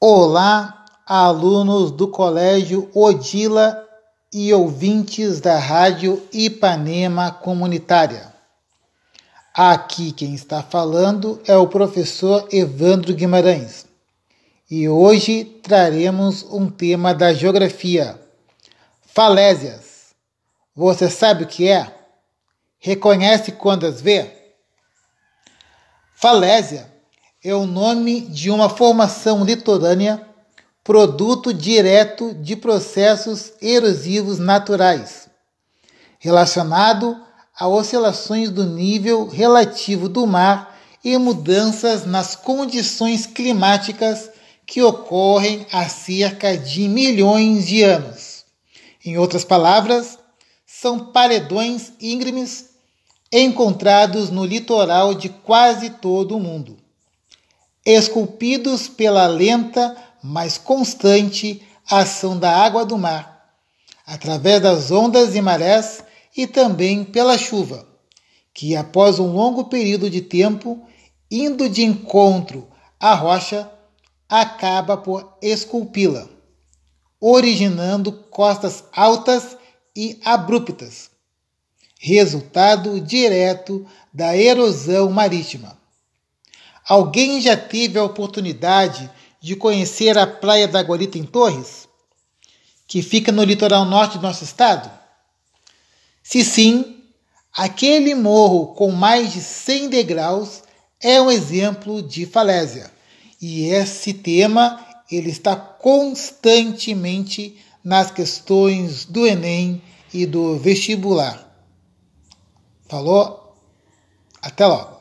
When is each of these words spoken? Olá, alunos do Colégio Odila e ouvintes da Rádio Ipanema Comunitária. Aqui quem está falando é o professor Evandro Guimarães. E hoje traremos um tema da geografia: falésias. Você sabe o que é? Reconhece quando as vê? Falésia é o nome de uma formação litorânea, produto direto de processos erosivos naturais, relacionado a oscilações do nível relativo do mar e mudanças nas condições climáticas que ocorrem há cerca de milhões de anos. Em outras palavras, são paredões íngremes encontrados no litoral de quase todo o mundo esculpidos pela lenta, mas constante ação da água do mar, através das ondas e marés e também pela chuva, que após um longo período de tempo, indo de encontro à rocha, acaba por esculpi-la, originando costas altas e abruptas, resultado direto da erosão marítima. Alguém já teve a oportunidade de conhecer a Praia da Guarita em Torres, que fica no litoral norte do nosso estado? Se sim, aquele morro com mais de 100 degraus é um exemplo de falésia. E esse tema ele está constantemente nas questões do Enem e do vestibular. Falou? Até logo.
Olá, 0.00 0.84
alunos 1.04 1.90
do 1.90 2.06
Colégio 2.06 2.88
Odila 2.94 3.84
e 4.32 4.54
ouvintes 4.54 5.40
da 5.40 5.58
Rádio 5.58 6.22
Ipanema 6.32 7.32
Comunitária. 7.32 8.32
Aqui 9.52 10.12
quem 10.12 10.36
está 10.36 10.62
falando 10.62 11.42
é 11.48 11.56
o 11.56 11.66
professor 11.66 12.46
Evandro 12.52 13.12
Guimarães. 13.12 13.86
E 14.70 14.88
hoje 14.88 15.44
traremos 15.44 16.44
um 16.44 16.70
tema 16.70 17.12
da 17.12 17.34
geografia: 17.34 18.22
falésias. 19.04 20.14
Você 20.76 21.10
sabe 21.10 21.42
o 21.42 21.48
que 21.48 21.68
é? 21.68 21.92
Reconhece 22.78 23.50
quando 23.50 23.84
as 23.84 24.00
vê? 24.00 24.30
Falésia 26.14 26.97
é 27.42 27.54
o 27.54 27.66
nome 27.66 28.22
de 28.22 28.50
uma 28.50 28.68
formação 28.68 29.44
litorânea, 29.44 30.26
produto 30.82 31.54
direto 31.54 32.34
de 32.34 32.56
processos 32.56 33.52
erosivos 33.62 34.40
naturais, 34.40 35.28
relacionado 36.18 37.16
a 37.56 37.68
oscilações 37.68 38.50
do 38.50 38.64
nível 38.64 39.28
relativo 39.28 40.08
do 40.08 40.26
mar 40.26 40.76
e 41.04 41.16
mudanças 41.16 42.04
nas 42.04 42.34
condições 42.34 43.24
climáticas 43.24 44.30
que 44.66 44.82
ocorrem 44.82 45.64
há 45.70 45.88
cerca 45.88 46.58
de 46.58 46.88
milhões 46.88 47.68
de 47.68 47.84
anos. 47.84 48.44
Em 49.04 49.16
outras 49.16 49.44
palavras, 49.44 50.18
são 50.66 51.12
paredões 51.12 51.92
íngremes 52.00 52.70
encontrados 53.30 54.28
no 54.28 54.44
litoral 54.44 55.14
de 55.14 55.28
quase 55.28 55.90
todo 55.90 56.36
o 56.36 56.40
mundo 56.40 56.76
esculpidos 57.88 58.86
pela 58.86 59.26
lenta, 59.26 59.96
mas 60.22 60.58
constante 60.58 61.62
ação 61.90 62.38
da 62.38 62.54
água 62.54 62.84
do 62.84 62.98
mar, 62.98 63.54
através 64.06 64.60
das 64.60 64.90
ondas 64.90 65.34
e 65.34 65.40
marés 65.40 66.04
e 66.36 66.46
também 66.46 67.02
pela 67.02 67.38
chuva, 67.38 67.88
que 68.52 68.76
após 68.76 69.18
um 69.18 69.32
longo 69.32 69.64
período 69.64 70.10
de 70.10 70.20
tempo, 70.20 70.86
indo 71.30 71.66
de 71.66 71.82
encontro 71.82 72.68
à 73.00 73.14
rocha, 73.14 73.70
acaba 74.28 74.98
por 74.98 75.38
esculpi-la, 75.40 76.28
originando 77.18 78.12
costas 78.12 78.84
altas 78.92 79.56
e 79.96 80.20
abruptas, 80.26 81.10
resultado 81.98 83.00
direto 83.00 83.86
da 84.12 84.36
erosão 84.36 85.10
marítima. 85.10 85.78
Alguém 86.88 87.38
já 87.38 87.54
teve 87.54 87.98
a 87.98 88.04
oportunidade 88.04 89.10
de 89.42 89.54
conhecer 89.54 90.16
a 90.16 90.26
Praia 90.26 90.66
da 90.66 90.80
Guarita 90.80 91.18
em 91.18 91.24
Torres, 91.24 91.86
que 92.86 93.02
fica 93.02 93.30
no 93.30 93.44
litoral 93.44 93.84
norte 93.84 94.16
do 94.16 94.22
nosso 94.22 94.42
estado? 94.42 94.90
Se 96.22 96.42
sim, 96.42 97.02
aquele 97.52 98.14
morro 98.14 98.68
com 98.68 98.90
mais 98.90 99.34
de 99.34 99.42
100 99.42 99.90
degraus 99.90 100.62
é 100.98 101.20
um 101.20 101.30
exemplo 101.30 102.02
de 102.02 102.24
falésia. 102.24 102.90
E 103.40 103.66
esse 103.66 104.14
tema 104.14 104.82
ele 105.10 105.30
está 105.30 105.54
constantemente 105.54 107.62
nas 107.84 108.10
questões 108.10 109.04
do 109.04 109.26
Enem 109.26 109.82
e 110.12 110.24
do 110.24 110.56
vestibular. 110.56 111.46
Falou? 112.88 113.54
Até 114.40 114.66
logo. 114.66 114.97